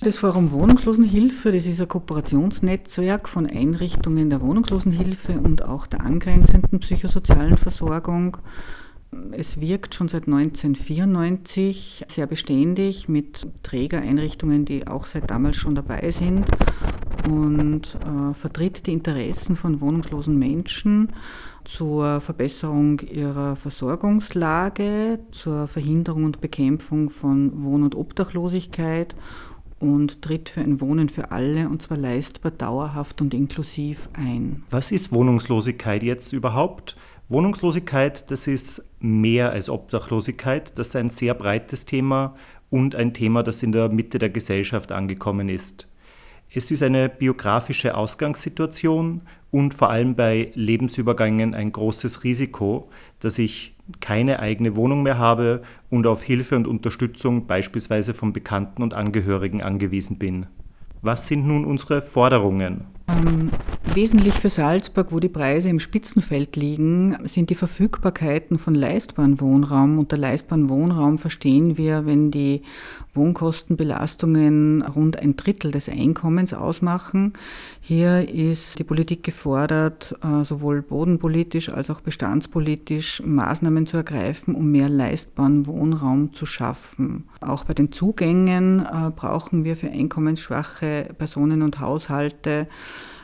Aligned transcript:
Das 0.00 0.16
Forum 0.16 0.52
Wohnungslosenhilfe, 0.52 1.50
das 1.50 1.66
ist 1.66 1.80
ein 1.80 1.88
Kooperationsnetzwerk 1.88 3.28
von 3.28 3.46
Einrichtungen 3.46 4.30
der 4.30 4.40
Wohnungslosenhilfe 4.40 5.40
und 5.40 5.64
auch 5.64 5.88
der 5.88 6.02
angrenzenden 6.02 6.78
psychosozialen 6.78 7.56
Versorgung. 7.56 8.36
Es 9.32 9.60
wirkt 9.60 9.96
schon 9.96 10.06
seit 10.06 10.28
1994 10.28 12.04
sehr 12.08 12.28
beständig 12.28 13.08
mit 13.08 13.48
Trägereinrichtungen, 13.64 14.64
die 14.64 14.86
auch 14.86 15.04
seit 15.04 15.32
damals 15.32 15.56
schon 15.56 15.74
dabei 15.74 16.12
sind 16.12 16.46
und 17.28 17.96
äh, 17.96 18.34
vertritt 18.34 18.86
die 18.86 18.92
Interessen 18.92 19.56
von 19.56 19.80
wohnungslosen 19.80 20.38
Menschen 20.38 21.12
zur 21.64 22.20
Verbesserung 22.20 23.00
ihrer 23.00 23.56
Versorgungslage, 23.56 25.18
zur 25.32 25.66
Verhinderung 25.66 26.24
und 26.24 26.40
Bekämpfung 26.40 27.10
von 27.10 27.64
Wohn- 27.64 27.82
und 27.82 27.96
Obdachlosigkeit 27.96 29.16
und 29.80 30.22
tritt 30.22 30.48
für 30.48 30.60
ein 30.60 30.80
Wohnen 30.80 31.08
für 31.08 31.30
alle 31.30 31.68
und 31.68 31.82
zwar 31.82 31.96
leistbar, 31.96 32.52
dauerhaft 32.52 33.20
und 33.20 33.34
inklusiv 33.34 34.08
ein. 34.12 34.62
Was 34.70 34.92
ist 34.92 35.12
Wohnungslosigkeit 35.12 36.02
jetzt 36.02 36.32
überhaupt? 36.32 36.96
Wohnungslosigkeit, 37.28 38.30
das 38.30 38.46
ist 38.46 38.82
mehr 39.00 39.50
als 39.52 39.68
Obdachlosigkeit, 39.68 40.78
das 40.78 40.88
ist 40.88 40.96
ein 40.96 41.10
sehr 41.10 41.34
breites 41.34 41.84
Thema 41.84 42.34
und 42.70 42.94
ein 42.94 43.12
Thema, 43.14 43.42
das 43.42 43.62
in 43.62 43.72
der 43.72 43.88
Mitte 43.88 44.18
der 44.18 44.30
Gesellschaft 44.30 44.92
angekommen 44.92 45.48
ist. 45.48 45.92
Es 46.50 46.70
ist 46.70 46.82
eine 46.82 47.10
biografische 47.10 47.94
Ausgangssituation 47.94 49.22
und 49.50 49.74
vor 49.74 49.90
allem 49.90 50.14
bei 50.14 50.50
Lebensübergängen 50.54 51.54
ein 51.54 51.72
großes 51.72 52.24
Risiko, 52.24 52.88
dass 53.20 53.38
ich 53.38 53.74
keine 54.00 54.40
eigene 54.40 54.76
Wohnung 54.76 55.02
mehr 55.02 55.18
habe 55.18 55.62
und 55.90 56.06
auf 56.06 56.22
Hilfe 56.22 56.56
und 56.56 56.66
Unterstützung 56.66 57.46
beispielsweise 57.46 58.14
von 58.14 58.32
Bekannten 58.32 58.82
und 58.82 58.94
Angehörigen 58.94 59.62
angewiesen 59.62 60.18
bin. 60.18 60.46
Was 61.00 61.28
sind 61.28 61.46
nun 61.46 61.64
unsere 61.64 62.02
Forderungen? 62.02 62.97
Ähm, 63.08 63.50
wesentlich 63.94 64.34
für 64.34 64.50
Salzburg, 64.50 65.12
wo 65.12 65.18
die 65.18 65.28
Preise 65.28 65.68
im 65.70 65.80
Spitzenfeld 65.80 66.56
liegen, 66.56 67.16
sind 67.24 67.50
die 67.50 67.54
Verfügbarkeiten 67.54 68.58
von 68.58 68.74
leistbaren 68.74 69.40
Wohnraum. 69.40 69.98
Unter 69.98 70.16
leistbaren 70.16 70.68
Wohnraum 70.68 71.18
verstehen 71.18 71.78
wir, 71.78 72.04
wenn 72.04 72.30
die 72.30 72.62
Wohnkostenbelastungen 73.14 74.82
rund 74.82 75.18
ein 75.18 75.36
Drittel 75.36 75.70
des 75.70 75.88
Einkommens 75.88 76.54
ausmachen. 76.54 77.32
Hier 77.80 78.28
ist 78.28 78.78
die 78.78 78.84
Politik 78.84 79.22
gefordert, 79.24 80.14
äh, 80.22 80.44
sowohl 80.44 80.82
bodenpolitisch 80.82 81.70
als 81.70 81.90
auch 81.90 82.00
bestandspolitisch 82.00 83.22
Maßnahmen 83.24 83.86
zu 83.86 83.96
ergreifen, 83.96 84.54
um 84.54 84.70
mehr 84.70 84.88
leistbaren 84.88 85.66
Wohnraum 85.66 86.34
zu 86.34 86.46
schaffen. 86.46 87.24
Auch 87.40 87.64
bei 87.64 87.74
den 87.74 87.90
Zugängen 87.92 88.80
äh, 88.80 89.10
brauchen 89.10 89.64
wir 89.64 89.76
für 89.76 89.90
einkommensschwache 89.90 91.08
Personen 91.16 91.62
und 91.62 91.80
Haushalte 91.80 92.68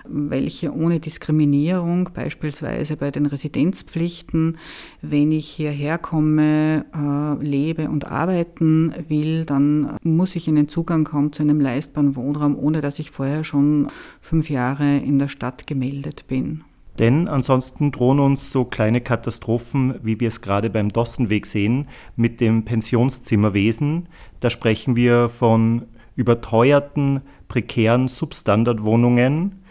welche 0.07 0.73
ohne 0.73 1.01
Diskriminierung, 1.01 2.11
beispielsweise 2.13 2.97
bei 2.97 3.11
den 3.11 3.27
Residenzpflichten, 3.27 4.59
wenn 5.03 5.33
ich 5.33 5.49
hierher 5.49 5.99
komme, 5.99 6.85
äh, 6.95 7.45
lebe 7.45 7.89
und 7.89 8.07
arbeiten 8.07 8.95
will, 9.09 9.45
dann 9.45 9.97
muss 10.03 10.37
ich 10.37 10.49
in 10.49 10.57
den 10.57 10.69
Zugang 10.69 11.05
kommen 11.05 11.33
zu 11.33 11.43
einem 11.43 11.61
leistbaren 11.61 12.17
Wohnraum, 12.17 12.59
ohne 12.59 12.81
dass 12.81 12.99
ich 12.99 13.11
vorher 13.11 13.45
schon 13.45 13.89
fünf 14.21 14.51
Jahre 14.51 14.99
in 14.99 15.19
der 15.19 15.29
Stadt 15.29 15.67
gemeldet 15.67 16.27
bin. 16.29 16.65
Denn 16.99 17.29
ansonsten 17.29 17.91
drohen 17.91 18.21
uns 18.21 18.53
so 18.53 18.65
kleine 18.65 19.01
Katastrophen, 19.01 19.97
wie 20.03 20.21
wir 20.21 20.29
es 20.29 20.41
gerade 20.41 20.71
beim 20.71 20.91
Dossenweg 20.91 21.47
sehen, 21.47 21.89
mit 22.15 22.41
dem 22.41 22.65
Pensionszimmerwesen. 22.65 24.09
Da 24.39 24.49
sprechen 24.49 24.95
wir 24.95 25.29
von 25.29 25.87
überteuerten, 26.15 27.23
prekären 27.49 28.07
Substandardwohnungen, 28.07 29.64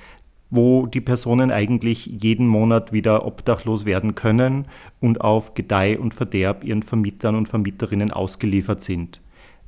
wo 0.55 0.85
die 0.85 1.01
Personen 1.01 1.49
eigentlich 1.49 2.05
jeden 2.05 2.45
Monat 2.45 2.93
wieder 2.93 3.25
obdachlos 3.25 3.85
werden 3.85 4.13
können 4.13 4.67
und 4.99 5.19
auf 5.19 5.55
Gedeih 5.55 5.97
und 5.97 6.13
Verderb 6.13 6.63
ihren 6.63 6.83
Vermietern 6.83 7.35
und 7.35 7.49
Vermieterinnen 7.49 8.11
ausgeliefert 8.11 8.83
sind. 8.83 9.19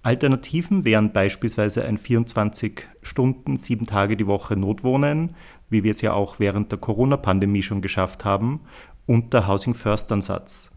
Alternativen 0.04 0.86
wären 0.86 1.12
beispielsweise 1.12 1.84
ein 1.86 1.98
24 1.98 2.84
Stunden, 3.02 3.58
sieben 3.58 3.88
Tage 3.88 4.16
die 4.16 4.28
Woche 4.28 4.56
Notwohnen, 4.56 5.36
wie 5.72 5.84
wir 5.84 5.90
es 5.90 6.02
ja 6.02 6.14
auch 6.14 6.38
während 6.38 6.72
der 6.72 6.78
Corona-Pandemie 6.78 7.64
schon 7.64 7.82
geschafft 7.82 8.24
haben, 8.24 8.62
und 9.08 9.34
der 9.34 9.48
Housing 9.48 9.74
First 9.74 10.12
Ansatz. 10.12 10.70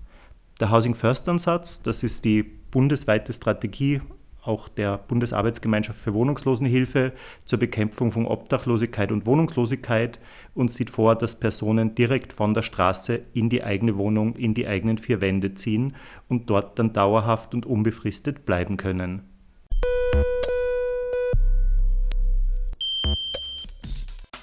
Der 0.59 0.71
Housing 0.71 0.95
First 0.95 1.29
Ansatz, 1.29 1.83
das 1.83 2.03
ist 2.03 2.25
die 2.25 2.43
bundesweite 2.43 3.35
Strategie 3.35 4.01
auch 4.43 4.69
der 4.69 4.99
Bundesarbeitsgemeinschaft 4.99 6.01
für 6.01 6.15
Wohnungslosenhilfe 6.15 7.13
zur 7.45 7.59
Bekämpfung 7.59 8.13
von 8.13 8.27
Obdachlosigkeit 8.27 9.13
und 9.13 9.27
Wohnungslosigkeit 9.27 10.19
und 10.55 10.71
sieht 10.71 10.91
vor, 10.91 11.15
dass 11.17 11.39
Personen 11.39 11.95
direkt 11.95 12.33
von 12.33 12.55
der 12.55 12.63
Straße 12.63 13.21
in 13.35 13.49
die 13.49 13.63
eigene 13.63 13.97
Wohnung, 13.97 14.37
in 14.37 14.55
die 14.55 14.67
eigenen 14.67 14.99
vier 14.99 15.21
Wände 15.21 15.55
ziehen 15.55 15.95
und 16.29 16.51
dort 16.51 16.79
dann 16.79 16.93
dauerhaft 16.93 17.55
und 17.55 17.67
unbefristet 17.67 18.47
bleiben 18.47 18.77
können. 18.77 19.23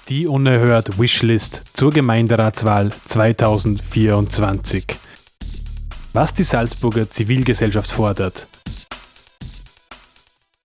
Die 0.08 0.28
unerhört 0.28 1.00
Wishlist 1.00 1.62
zur 1.74 1.90
Gemeinderatswahl 1.90 2.90
2024. 2.92 4.84
Was 6.12 6.32
die 6.32 6.44
Salzburger 6.44 7.10
Zivilgesellschaft 7.10 7.90
fordert, 7.90 8.46